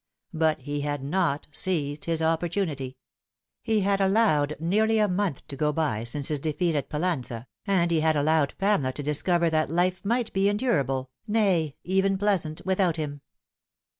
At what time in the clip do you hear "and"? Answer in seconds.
7.67-7.91